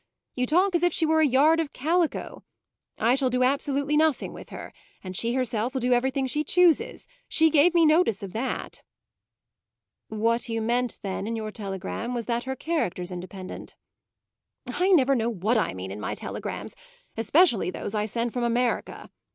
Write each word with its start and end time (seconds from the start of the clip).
You 0.33 0.47
talk 0.47 0.73
as 0.73 0.81
if 0.81 0.91
she 0.91 1.05
were 1.05 1.21
a 1.21 1.27
yard 1.27 1.59
of 1.59 1.73
calico. 1.73 2.43
I 2.97 3.13
shall 3.13 3.29
do 3.29 3.43
absolutely 3.43 3.95
nothing 3.95 4.33
with 4.33 4.49
her, 4.49 4.73
and 5.03 5.15
she 5.15 5.33
herself 5.35 5.75
will 5.75 5.79
do 5.81 5.93
everything 5.93 6.25
she 6.25 6.43
chooses. 6.43 7.07
She 7.27 7.51
gave 7.51 7.75
me 7.75 7.85
notice 7.85 8.23
of 8.23 8.33
that." 8.33 8.81
"What 10.07 10.49
you 10.49 10.59
meant 10.59 10.97
then, 11.03 11.27
in 11.27 11.35
your 11.35 11.51
telegram, 11.51 12.15
was 12.15 12.25
that 12.25 12.45
her 12.45 12.55
character's 12.55 13.11
independent." 13.11 13.75
"I 14.65 14.89
never 14.89 15.13
know 15.13 15.29
what 15.29 15.55
I 15.59 15.75
mean 15.75 15.91
in 15.91 15.99
my 15.99 16.15
telegrams 16.15 16.73
especially 17.15 17.69
those 17.69 17.93
I 17.93 18.07
send 18.07 18.33
from 18.33 18.43
America. 18.43 19.11